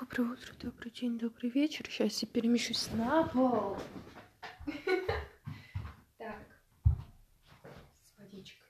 [0.00, 1.86] Доброе утро, добрый день, добрый вечер.
[1.88, 3.78] Сейчас я перемещусь на пол.
[6.18, 6.36] Так,
[8.02, 8.68] с водичкой.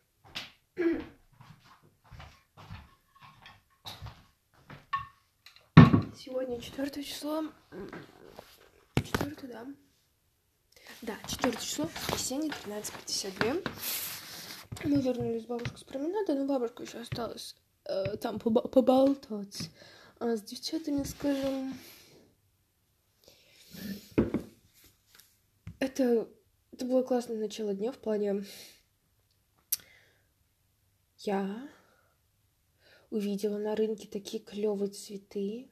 [6.17, 7.45] Сегодня четвертое число.
[8.97, 9.67] Четвертое, да.
[11.03, 13.69] Да, четвертое число, воскресенье, 13.52.
[14.85, 19.71] Мы вернулись с бабушкой с променада, но бабушка еще осталась э, там поба- поболтать.
[20.19, 21.75] А с девчатами, скажем,
[25.79, 26.27] это,
[26.73, 28.45] это было классное начало дня в плане...
[31.19, 31.69] Я
[33.11, 35.69] увидела на рынке такие клевые цветы.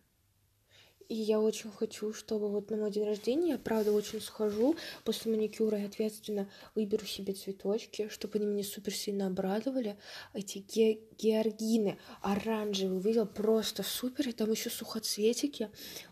[1.09, 5.33] И я очень хочу, чтобы вот на мой день рождения, я правда очень схожу после
[5.33, 9.97] маникюра и ответственно выберу себе цветочки, чтобы они меня супер сильно обрадовали.
[10.33, 15.69] Эти ге- георгины оранжевые, увидела просто супер, и там еще сухоцветики.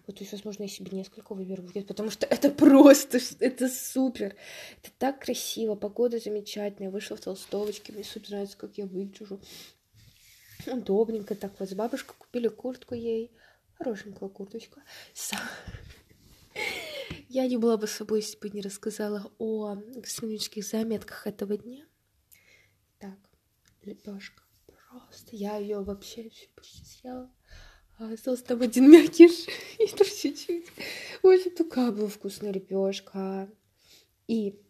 [0.06, 4.36] Вот, то есть, возможно, я себе несколько выберу, потому что это просто, это супер.
[4.82, 9.40] Это так красиво, погода замечательная, вышла в толстовочке, мне супер нравится, как я выгляжу.
[10.66, 13.32] Удобненько так вот, с бабушкой купили куртку ей,
[13.82, 14.82] хорошенькая курточка.
[17.28, 21.84] Я не была бы собой, если бы не рассказала о гастрономических заметках этого дня.
[22.98, 23.18] Так,
[23.82, 24.42] лепешка.
[24.66, 27.32] Просто я ее вообще всю почти съела.
[27.98, 29.46] А остался там один мякиш.
[29.78, 30.66] И там чуть-чуть.
[31.22, 33.50] Общем, такая была вкусная лепешка.
[34.28, 34.60] И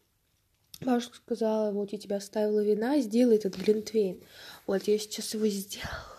[0.80, 4.22] бабушка сказала, вот я тебя оставила вина, сделай этот глинтвейн.
[4.66, 6.12] Вот я сейчас его сделала.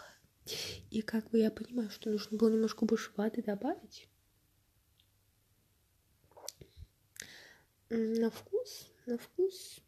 [0.93, 4.07] И как бы я понимаю, что нужно было немножко больше воды добавить.
[7.89, 9.79] На вкус, на вкус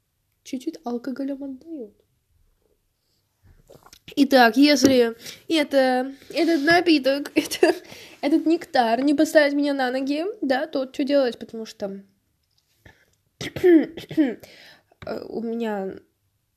[0.44, 1.94] чуть-чуть алкоголем отдает.
[4.16, 5.16] Итак, если
[5.48, 7.76] это, этот напиток, это,
[8.22, 11.38] этот нектар не поставить меня на ноги, да, то что делать?
[11.38, 12.04] Потому что
[13.40, 14.40] э,
[15.30, 16.00] у меня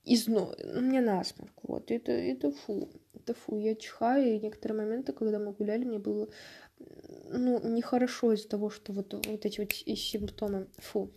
[0.08, 0.54] изно...
[0.74, 2.90] у меня насморк, вот, это, это фу,
[3.34, 6.28] фу, я чихаю, и некоторые моменты, когда мы гуляли, мне было,
[7.30, 11.10] ну, нехорошо из-за того, что вот, вот эти вот симптомы, фу.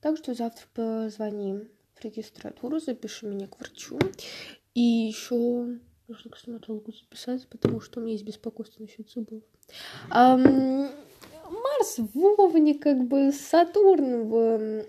[0.00, 3.98] Так что завтра позвоним в регистратуру, запиши меня к врачу,
[4.74, 9.42] и еще нужно к стоматологу записаться, потому что у меня есть беспокойство насчет зубов.
[10.10, 10.90] Ам,
[11.50, 14.86] Марс в Овне, как бы Сатурн в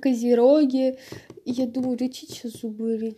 [0.00, 0.98] Козероге.
[1.44, 3.16] Я думаю, лечить сейчас зубы или.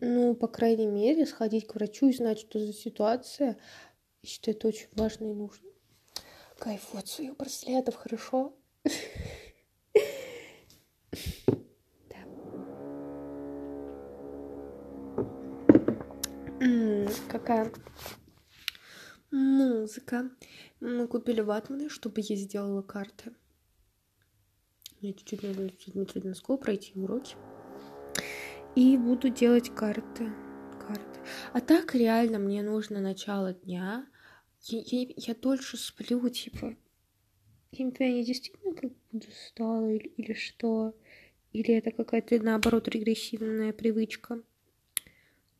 [0.00, 3.56] Ну, по крайней мере, сходить к врачу и знать, что за ситуация.
[4.22, 5.68] Я считаю, это очень важно и нужно.
[6.58, 8.56] Кайф от своих браслетов, хорошо?
[17.28, 17.70] Какая
[19.30, 20.30] музыка.
[20.80, 23.34] Мы купили ватманы, чтобы я сделала карты.
[25.00, 27.36] Мне чуть-чуть надо Дмитрия Донского пройти уроки.
[28.74, 30.32] И буду делать карты.
[30.80, 31.20] карты.
[31.52, 34.04] А так реально мне нужно начало дня.
[34.62, 36.76] Я, я, я дольше сплю, типа.
[37.70, 40.92] Я не понимаю, я действительно как буду устала или, или что?
[41.52, 44.42] Или это какая-то, наоборот, регрессивная привычка?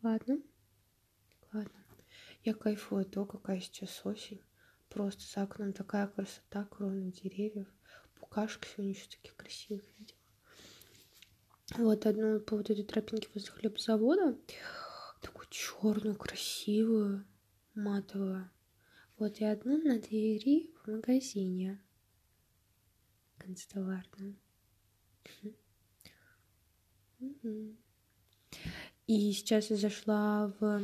[0.03, 0.41] Ладно.
[1.53, 1.85] Ладно.
[2.43, 4.41] Я кайфую того, какая сейчас осень.
[4.89, 7.69] Просто за окном такая красота, кроме деревьев.
[8.21, 10.19] Букашек сегодня еще таких красивых видела.
[11.73, 14.39] Вот одну по вот этой тропинке возле хлебзавода.
[15.21, 17.25] Такую черную, красивую,
[17.75, 18.51] матовую.
[19.19, 21.81] Вот и одну на двери в магазине
[23.39, 24.39] канцтоварном.
[29.07, 30.83] И сейчас я зашла в...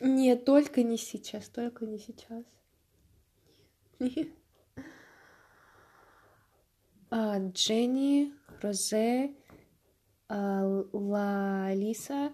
[0.00, 2.44] Нет, только не сейчас, только не сейчас.
[3.98, 4.28] Нет.
[7.14, 9.34] А, Дженни, Розе,
[10.30, 10.64] а,
[10.94, 12.32] Лалиса,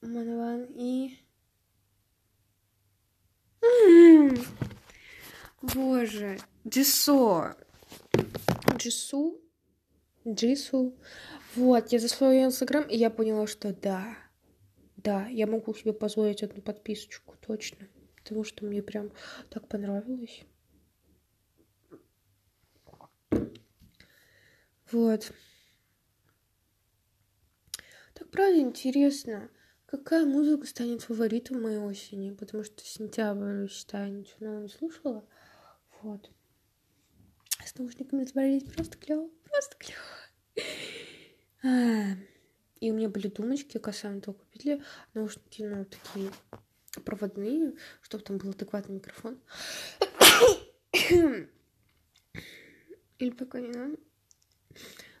[0.00, 1.18] Манован и...
[5.60, 7.56] Боже, Джисо.
[8.76, 9.40] Джису?
[10.24, 10.96] Джису.
[11.56, 14.16] Вот, я в ее инстаграм, и я поняла, что да,
[14.98, 17.88] да, я могу себе позволить одну подписочку, точно.
[18.14, 19.10] Потому что мне прям
[19.50, 20.44] так понравилось.
[24.92, 25.32] Вот.
[28.12, 29.50] Так правда интересно,
[29.86, 35.26] какая музыка станет фаворитом моей осени, потому что сентябрь, считаю, ничего нового не слушала.
[36.02, 36.30] Вот.
[37.64, 39.98] С наушниками разобрались просто клево, просто клево.
[42.80, 44.82] И у меня были думочки, касаемо того, купить ли
[45.14, 46.30] наушники, ну, такие
[47.04, 47.72] проводные,
[48.02, 49.40] чтобы там был адекватный микрофон.
[53.18, 53.96] Или пока не надо.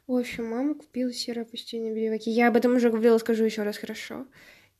[0.06, 2.30] В общем, мама купила серое опустение бельеваки.
[2.30, 4.26] Я об этом уже говорила, скажу еще раз хорошо.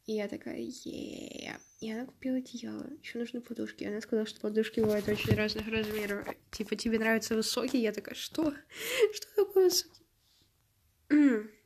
[0.04, 2.90] И я такая, е И она купила одеяло.
[3.00, 3.84] Еще нужны подушки.
[3.84, 6.26] Она сказала, что подушки бывают очень разных размеров.
[6.50, 7.82] Типа, тебе нравятся высокие?
[7.82, 8.52] Я такая, что?
[9.12, 10.02] Что такое высокий?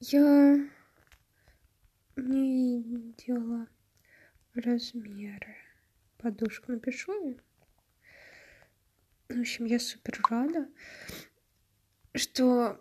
[0.00, 0.68] Я
[2.16, 3.68] не видела
[4.54, 5.56] размеры.
[6.18, 7.38] Подушку напишу.
[9.32, 10.68] В общем, я супер рада,
[12.14, 12.78] что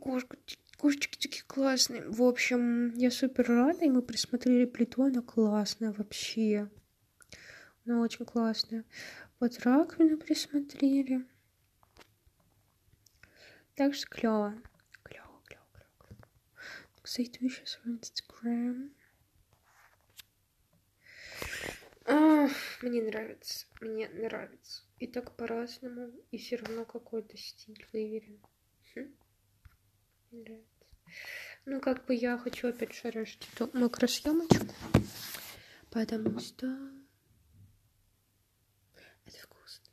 [0.00, 2.08] кошечки такие классные.
[2.08, 6.68] В общем, я супер рада, и мы присмотрели плиту, она классная вообще.
[7.86, 8.84] Она очень классная.
[9.38, 11.24] Вот раковину присмотрели.
[13.76, 14.60] Так что клево.
[17.04, 18.90] Зайду сейчас в Инстаграм.
[22.82, 24.82] Мне нравится, мне нравится.
[24.98, 28.40] И так по-разному, и все равно какой-то стиль выверен.
[28.94, 29.14] Хм.
[30.30, 30.64] нравится.
[31.66, 34.64] Ну, как бы я хочу опять шарашить эту макросъемочку,
[35.90, 36.66] потому что
[38.96, 39.84] это вкусно.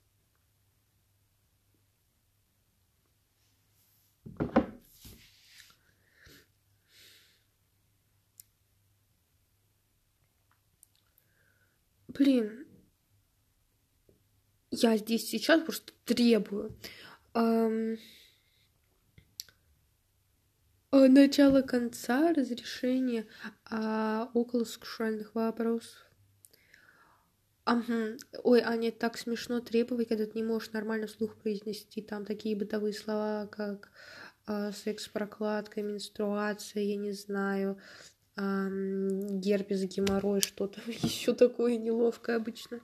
[12.07, 12.66] Блин,
[14.83, 16.75] я здесь сейчас просто требую.
[17.33, 17.97] Эм,
[20.91, 23.27] начало конца разрешения
[23.69, 26.07] а, около сексуальных вопросов.
[27.65, 28.15] Ага.
[28.43, 32.93] Ой, Аня, так смешно требовать, когда ты не можешь нормально вслух произнести там такие бытовые
[32.93, 33.91] слова, как
[34.47, 37.77] э, секс-прокладка, менструация, я не знаю,
[38.37, 42.79] герпес, геморрой, что-то еще такое неловкое обычно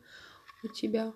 [0.64, 1.14] у тебя.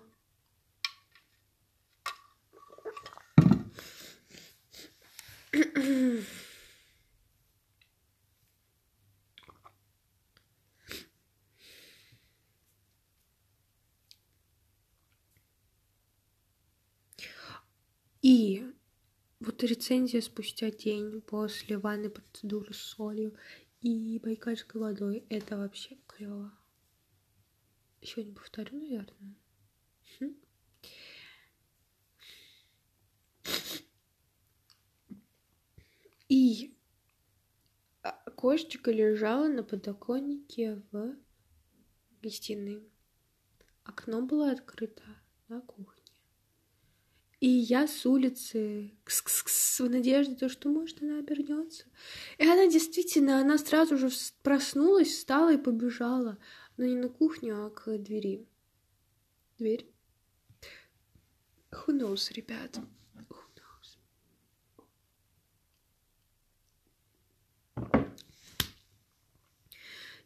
[18.22, 18.66] И
[19.38, 23.36] вот рецензия спустя день после ванной процедуры с солью
[23.80, 25.24] и байкальской водой.
[25.28, 26.52] Это вообще клево.
[28.00, 29.36] Еще не повторю, наверное.
[30.18, 30.34] Хм.
[36.28, 36.76] И
[38.02, 41.16] а, кошечка лежала на подоконнике в
[42.22, 42.82] гостиной.
[43.84, 45.02] Окно было открыто
[45.48, 45.98] на кухне.
[47.40, 51.84] И я с улицы кс -кс -кс, в надежде, то, что, может, она обернется.
[52.36, 54.10] И она действительно, она сразу же
[54.42, 56.36] проснулась, встала и побежала.
[56.76, 58.46] Но не на кухню, а к двери.
[59.56, 59.86] Дверь.
[61.70, 62.80] Who knows, ребят?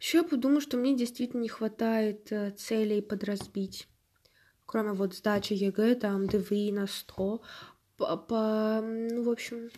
[0.03, 3.89] Еще я подумала, что мне действительно не хватает э, целей подразбить
[4.73, 7.43] кроме вот сдачи ЕГЭ, там, ДВИ на 100,
[7.99, 9.69] по, по ну, в общем,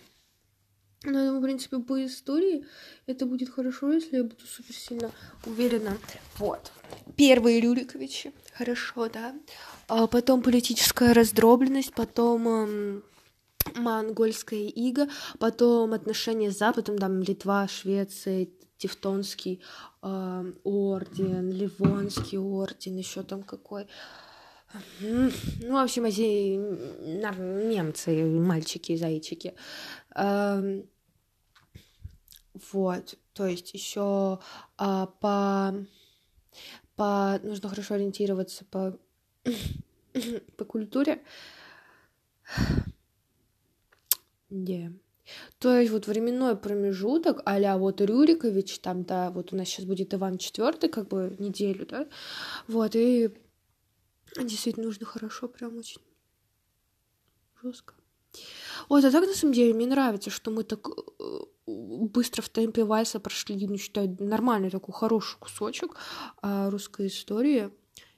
[1.02, 2.64] ну, я в принципе, по истории
[3.06, 5.10] это будет хорошо, если я буду супер сильно
[5.46, 5.98] уверена.
[6.38, 6.70] Вот.
[7.16, 8.32] Первые Рюриковичи.
[8.52, 9.34] Хорошо, да.
[9.88, 13.04] А потом политическая раздробленность, потом эм,
[13.74, 15.08] монгольская ига,
[15.40, 18.46] потом отношения с Западом, там Литва, Швеция,
[18.84, 19.62] Тевтонский
[20.02, 23.86] э, орден, Ливонский орден, еще там какой.
[25.00, 25.30] Ну,
[25.72, 29.54] в общем, эти немцы, мальчики, зайчики.
[32.72, 34.38] Вот, то есть еще
[34.76, 35.74] а, по,
[36.94, 38.98] по нужно хорошо ориентироваться по
[40.58, 41.24] по культуре.
[44.50, 44.92] Yeah.
[45.58, 50.14] То есть вот временной промежуток, а вот Рюрикович, там, да, вот у нас сейчас будет
[50.14, 52.06] Иван IV, как бы неделю, да,
[52.68, 53.30] вот, и
[54.42, 56.00] Действительно, нужно хорошо, прям очень
[57.62, 57.94] жестко.
[58.88, 62.84] Вот, а так, на самом деле, мне нравится, что мы так э, быстро в темпе
[62.84, 65.96] вальса прошли, ну, считаю, нормальный такой хороший кусочек
[66.42, 67.70] а, русской истории.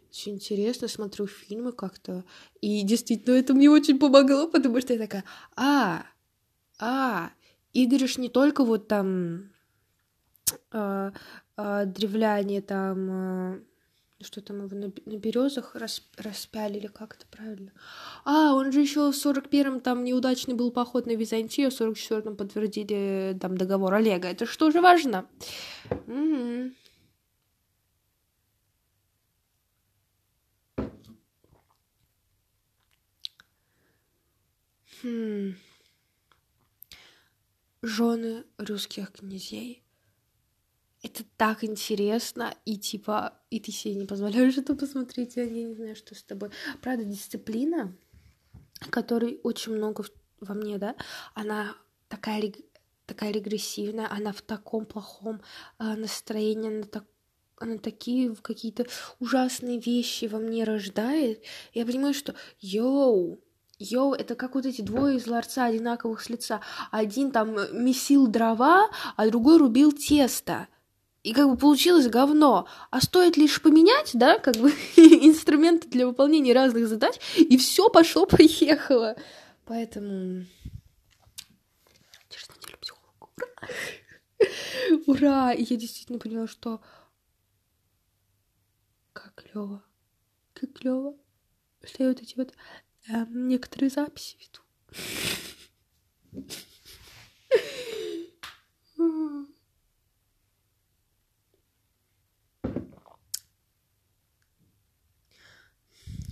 [0.09, 2.25] Очень интересно, смотрю фильмы как-то.
[2.63, 6.07] И действительно, это мне очень помогло, потому что я такая, а,
[6.79, 7.31] а,
[7.73, 9.51] Игорь ж не только вот там
[10.73, 11.13] а,
[11.57, 13.11] а, древляне там...
[13.11, 13.61] А,
[14.23, 17.73] Что там его на, на березах рас, распяли, или как это правильно?
[18.25, 22.37] А, он же еще в 41-м там неудачный был поход на Византию, а в 44-м
[22.37, 24.29] подтвердили там договор Олега.
[24.29, 25.27] Это что же важно?
[25.91, 26.73] Угу.
[35.03, 35.55] Хм.
[37.87, 39.87] Жены русских князей
[41.03, 45.95] это так интересно, и типа, и ты себе не позволяешь это посмотреть, я не знаю,
[45.95, 46.51] что с тобой.
[46.83, 47.97] Правда, дисциплина,
[48.91, 50.05] которой очень много
[50.41, 50.97] во мне, да,
[51.35, 51.77] она
[52.09, 52.53] такая,
[53.07, 55.41] такая регрессивная, она в таком плохом
[55.79, 57.05] э, настроении, она так
[57.59, 58.85] она такие какие-то
[59.19, 61.43] ужасные вещи во мне рождает.
[61.73, 63.41] Я понимаю, что йоу,
[63.79, 66.61] Йоу, это как вот эти двое из ларца одинаковых с лица.
[66.91, 67.55] Один там
[67.85, 70.69] месил дрова, а другой рубил тесто
[71.27, 72.69] и как бы получилось говно.
[72.93, 79.17] А стоит лишь поменять, да, как бы инструменты для выполнения разных задач, и все пошло-поехало.
[79.65, 80.47] Поэтому...
[82.29, 83.33] Через неделю психолог.
[83.37, 83.49] Ура!
[85.07, 85.53] Ура!
[85.53, 86.81] И я действительно поняла, что...
[89.13, 89.83] Как клево.
[90.53, 91.17] Как клево.
[91.83, 92.55] Что я вот эти вот
[93.29, 94.61] некоторые записи веду.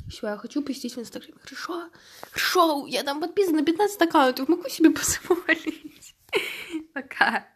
[0.08, 1.38] Все, я хочу посетить в Инстаграме.
[1.42, 1.90] Хорошо?
[2.30, 6.14] Хорошо, я там подписана на 15 аккаунтов, могу себе позволить.
[6.92, 7.48] Пока.